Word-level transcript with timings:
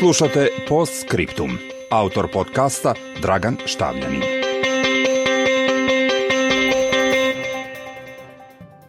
Slušate 0.00 0.48
Post 0.68 1.04
Scriptum. 1.04 1.58
Autor 1.90 2.32
podcasta 2.32 2.94
Dragan 3.22 3.56
Štavljanin. 3.66 4.39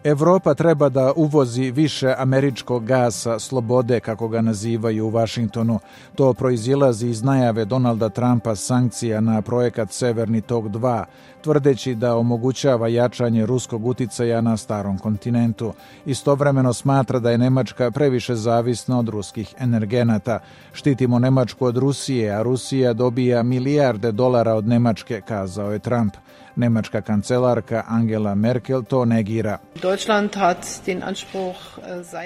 Europa 0.04 0.54
treba 0.54 0.90
da 0.90 1.14
uvozi 1.16 1.72
više 1.72 2.14
američkog 2.18 2.86
gasa 2.86 3.40
slobode, 3.40 4.00
kako 4.00 4.28
ga 4.28 4.42
nazivaju 4.42 5.06
u 5.06 5.10
Vašingtonu. 5.10 5.80
To 6.16 6.34
proizilazi 6.34 7.08
iz 7.08 7.24
najave 7.24 7.66
Donalda 7.66 8.10
Trumpa 8.10 8.56
sankcija 8.56 9.22
na 9.22 9.42
projekat 9.42 9.92
Severni 9.92 10.42
tok 10.42 10.66
2, 10.66 11.04
tvrdeći 11.42 11.96
da 11.96 12.16
omogućava 12.16 12.88
jačanje 12.88 13.46
ruskog 13.46 13.86
uticaja 13.86 14.42
na 14.42 14.58
starom 14.58 14.98
kontinentu. 14.98 15.74
Istovremeno 16.06 16.74
smatra 16.74 17.20
da 17.20 17.32
je 17.32 17.38
Nemačka 17.38 17.92
previše 17.92 18.36
zavisna 18.36 19.00
od 19.00 19.10
ruskih 19.10 19.56
energenata. 19.60 20.40
Štitimo 20.74 21.20
Nemačku 21.20 21.66
od 21.66 21.78
Rusije, 21.78 22.32
a 22.32 22.42
Rusija 22.42 22.94
dobija 22.94 23.44
milijarde 23.44 24.12
dolara 24.12 24.54
od 24.54 24.68
Nemačke, 24.68 25.22
kazao 25.28 25.72
je 25.72 25.80
Trump. 25.80 26.14
Nemačka 26.56 27.02
kancelarka 27.02 27.84
Angela 27.88 28.36
Merkel 28.36 28.84
to 28.84 29.06
negira. 29.06 29.58
Äh, 29.76 29.82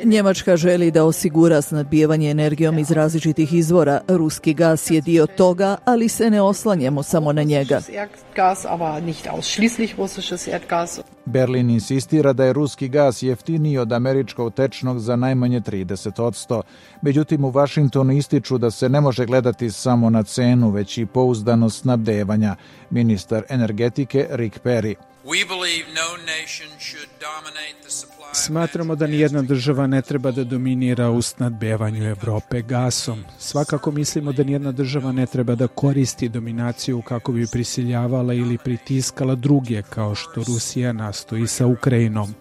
Njemačka 0.04 0.58
želi 0.58 0.92
da 0.92 1.04
osigura 1.04 1.62
snadbijevanje 1.62 2.30
energijom 2.30 2.80
iz 2.80 2.92
različitih 2.92 3.54
izvora. 3.54 4.02
Ruski 4.08 4.54
gas 4.54 4.92
je 4.92 5.02
dio 5.02 5.28
toga, 5.28 5.78
ali 5.86 6.10
se 6.10 6.30
ne 6.30 6.42
oslanjamo 6.42 7.04
samo 7.04 7.34
na 7.34 7.44
njega. 7.44 7.80
Berlin 11.26 11.70
insistira 11.70 12.34
da 12.34 12.46
je 12.46 12.54
ruski 12.54 12.88
gas 12.88 13.24
jeftiniji 13.24 13.78
od 13.78 13.92
američkog 13.92 14.54
tečnog 14.54 15.00
za 15.00 15.16
najmanje 15.16 15.62
30%. 15.62 16.62
Međutim, 17.02 17.46
u 17.46 17.50
Vašingtonu 17.50 18.14
ističu 18.14 18.58
da 18.58 18.72
se 18.72 18.90
ne 18.90 19.02
može 19.02 19.26
gledati 19.26 19.72
samo 19.72 20.10
na 20.10 20.24
cenu, 20.24 20.70
već 20.70 20.98
i 20.98 21.06
pouzdanost 21.06 21.82
snabdevanja. 21.82 22.56
Ministar 22.90 23.44
energetike 23.50 24.28
Rick 24.32 24.60
Perry. 24.64 24.96
Smatramo 28.34 28.96
da 28.96 29.08
nijedna 29.08 29.42
država 29.42 29.88
ne 29.88 30.02
treba 30.02 30.32
da 30.32 30.44
dominira 30.44 31.10
u 31.10 31.22
snadbevanju 31.22 32.10
Evrope 32.10 32.62
gasom. 32.62 33.24
Svakako 33.40 33.92
mislimo 33.92 34.32
da 34.32 34.44
nijedna 34.44 34.72
država 34.72 35.12
ne 35.12 35.26
treba 35.26 35.56
da 35.56 35.68
koristi 35.68 36.30
dominaciju 36.30 37.02
kako 37.02 37.32
bi 37.32 37.48
prisiljavala 37.52 38.34
ili 38.34 38.58
pritiskala 38.58 39.36
druge 39.36 39.82
kao 39.82 40.16
što 40.16 40.44
Rusija 40.44 40.94
nastoji 40.94 41.48
sa 41.48 41.66
Ukrajinom. 41.66 42.34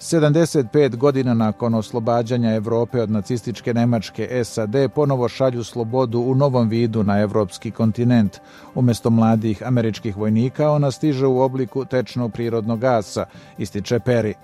75 0.00 0.96
godina 0.96 1.34
nakon 1.34 1.74
oslobađanja 1.74 2.54
Europe 2.54 3.00
od 3.00 3.10
nacističke 3.10 3.74
Nemačke 3.74 4.44
SAD 4.44 4.74
ponovo 4.94 5.28
šalju 5.28 5.64
slobodu 5.64 6.20
u 6.20 6.34
novom 6.34 6.68
vidu 6.68 7.02
na 7.02 7.20
evropski 7.20 7.70
kontinent. 7.70 8.38
Umjesto 8.74 9.10
mladih 9.10 9.62
američkih 9.66 10.16
vojnika 10.16 10.70
ona 10.70 10.90
stiže 10.90 11.26
u 11.26 11.40
obliku 11.40 11.84
tečnog 11.84 12.32
prirodnog 12.32 12.80
gasa, 12.80 13.26
ističe 13.58 13.98
Peri. 13.98 14.34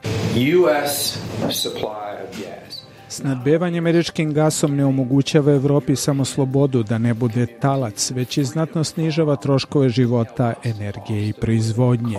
US 0.65 1.19
Snadbevanje 3.09 3.79
američkim 3.79 4.33
gasom 4.33 4.77
ne 4.77 4.85
omogućava 4.85 5.53
Evropi 5.53 5.97
samo 5.97 6.25
slobodu 6.25 6.83
da 6.83 6.99
ne 6.99 7.15
bude 7.15 7.47
talac, 7.47 8.11
već 8.11 8.39
i 8.39 8.45
znatno 8.45 8.85
snižava 8.85 9.37
troškove 9.37 9.89
života, 9.89 10.55
energije 10.65 11.29
i 11.29 11.33
proizvodnje. 11.33 12.19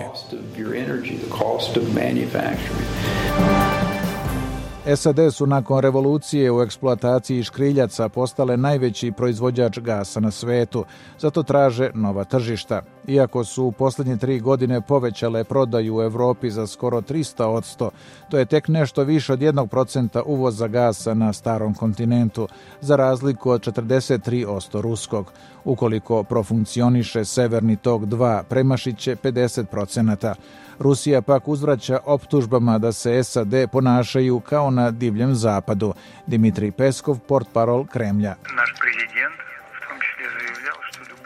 SAD 4.85 5.33
su 5.33 5.45
nakon 5.45 5.79
revolucije 5.79 6.51
u 6.51 6.61
eksploataciji 6.61 7.43
škriljaca 7.43 8.09
postale 8.09 8.57
najveći 8.57 9.11
proizvođač 9.11 9.79
gasa 9.79 10.19
na 10.19 10.31
svetu, 10.31 10.85
zato 11.19 11.43
traže 11.43 11.91
nova 11.93 12.23
tržišta. 12.23 12.81
Iako 13.07 13.43
su 13.43 13.63
u 13.63 13.71
posljednje 13.71 14.17
tri 14.17 14.39
godine 14.39 14.81
povećale 14.81 15.43
prodaju 15.43 15.95
u 15.95 16.01
Europi 16.01 16.49
za 16.49 16.67
skoro 16.67 17.01
300 17.01 17.89
to 18.29 18.37
je 18.37 18.45
tek 18.45 18.67
nešto 18.67 19.03
više 19.03 19.33
od 19.33 19.41
jednog 19.41 19.69
procenta 19.69 20.23
uvoza 20.23 20.67
gasa 20.67 21.13
na 21.13 21.33
starom 21.33 21.73
kontinentu, 21.73 22.47
za 22.81 22.95
razliku 22.95 23.49
od 23.49 23.61
43 23.61 24.81
ruskog. 24.81 25.33
Ukoliko 25.65 26.23
profunkcioniše 26.23 27.25
Severni 27.25 27.75
tok 27.75 28.01
2, 28.01 28.43
premašit 28.43 28.97
će 28.97 29.15
50 29.15 29.65
procenata. 29.65 30.35
Rusija 30.79 31.21
pak 31.21 31.47
uzvraća 31.47 31.99
optužbama 32.05 32.77
da 32.77 32.91
se 32.91 33.23
SAD 33.23 33.53
ponašaju 33.71 34.39
kao 34.39 34.71
na 34.79 34.91
divljem 34.91 35.35
zapadu. 35.35 35.93
Dimitri 36.27 36.71
Peskov, 36.71 37.19
port 37.27 37.47
parol 37.53 37.85
Kremlja. 37.85 38.35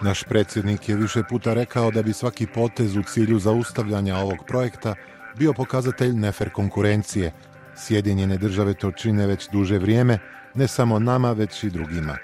Naš 0.02 0.24
predsjednik 0.24 0.90
je 0.90 0.96
više 0.96 1.24
puta 1.30 1.54
rekao 1.54 1.92
da 1.92 2.02
bi 2.02 2.14
svaki 2.14 2.48
potez 2.48 2.96
u 2.96 3.04
cilju 3.04 3.40
zaustavljanja 3.40 4.18
ovog 4.18 4.38
projekta 4.48 4.96
bio 5.38 5.54
pokazatelj 5.54 6.14
nefer 6.14 6.50
konkurencije. 6.50 7.32
Sjedinjene 7.76 8.38
države 8.38 8.74
to 8.74 8.92
čine 8.92 9.28
već 9.28 9.50
duže 9.50 9.78
vrijeme, 9.78 10.20
ne 10.54 10.68
samo 10.68 11.00
nama, 11.00 11.32
već 11.32 11.64
i 11.64 11.70
drugima. 11.70 12.18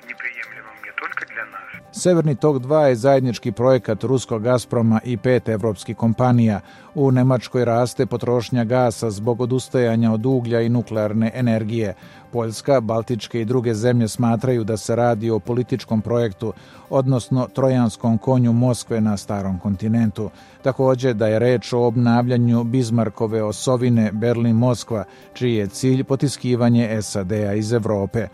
Severni 1.91 2.35
tok 2.35 2.57
2 2.57 2.79
je 2.79 2.95
zajednički 2.95 3.51
projekat 3.51 4.03
ruskog 4.03 4.44
Gazproma 4.44 5.00
i 5.03 5.17
pet 5.17 5.50
evropskih 5.50 5.97
kompanija. 5.97 6.59
U 6.95 7.12
Nemačkoj 7.12 7.66
raste 7.66 8.06
potrošnja 8.06 8.63
gasa 8.63 9.09
zbog 9.12 9.41
odustajanja 9.41 10.12
od 10.12 10.25
uglja 10.25 10.62
i 10.62 10.69
nuklearne 10.69 11.31
energije. 11.35 11.94
Poljska, 12.31 12.81
Baltičke 12.81 13.41
i 13.41 13.45
druge 13.45 13.73
zemlje 13.73 14.07
smatraju 14.07 14.63
da 14.63 14.78
se 14.78 14.95
radi 14.95 15.29
o 15.29 15.40
političkom 15.40 16.01
projektu, 16.01 16.53
odnosno 16.90 17.47
trojanskom 17.53 18.17
konju 18.17 18.53
Moskve 18.53 19.01
na 19.01 19.17
starom 19.17 19.59
kontinentu. 19.59 20.29
Također 20.61 21.16
da 21.16 21.28
je 21.28 21.40
reč 21.40 21.73
o 21.73 21.79
obnavljanju 21.79 22.63
Bizmarkove 22.63 23.44
osovine 23.44 24.11
Berlin-Moskva, 24.11 25.03
čiji 25.34 25.56
je 25.56 25.67
cilj 25.67 26.03
potiskivanje 26.03 27.01
SAD-a 27.01 27.53
iz 27.53 27.73
Europe. 27.73 28.28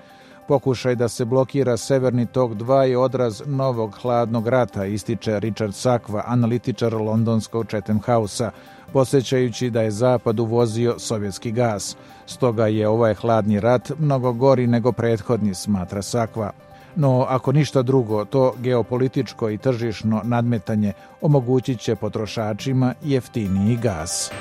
Pokušaj 0.48 0.96
da 0.96 1.08
se 1.10 1.26
blokira 1.26 1.78
Severni 1.78 2.26
tok 2.26 2.52
2 2.52 2.82
je 2.82 2.98
odraz 2.98 3.42
novog 3.46 3.98
hladnog 4.02 4.48
rata, 4.48 4.86
ističe 4.86 5.40
Richard 5.40 5.74
Sakva, 5.74 6.24
analitičar 6.28 6.94
londonskog 6.94 7.68
Chatham 7.68 8.00
House-a, 8.06 8.52
posjećajući 8.94 9.70
da 9.70 9.82
je 9.82 9.92
Zapad 9.92 10.40
uvozio 10.40 10.96
sovjetski 11.00 11.52
gas. 11.52 11.98
Stoga 12.26 12.68
je 12.68 12.88
ovaj 12.88 13.14
hladni 13.14 13.60
rat 13.60 13.92
mnogo 14.00 14.34
gori 14.34 14.68
nego 14.68 14.92
prethodni, 14.92 15.54
smatra 15.54 16.02
Sakva. 16.02 16.52
No, 16.96 17.26
ako 17.30 17.52
ništa 17.52 17.82
drugo, 17.82 18.26
to 18.26 18.54
geopolitičko 18.60 19.50
i 19.50 19.58
tržišno 19.58 20.22
nadmetanje 20.24 20.94
omogućit 21.22 21.80
će 21.80 21.96
potrošačima 21.96 22.94
jeftiniji 23.04 23.76
gas. 23.76 24.32